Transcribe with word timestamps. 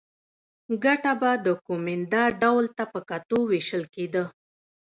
ګټه 0.83 1.11
به 1.21 1.31
د 1.45 1.47
کومېندا 1.67 2.23
ډول 2.41 2.65
ته 2.77 2.83
په 2.93 2.99
کتو 3.09 3.37
وېشل 3.51 3.83
کېده 3.93 4.23